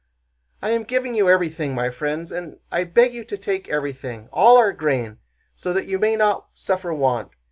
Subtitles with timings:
[0.63, 4.57] I am giving you everything, my friends, and I beg you to take everything, all
[4.57, 5.19] our grain,
[5.53, 7.29] so that you may not suffer want!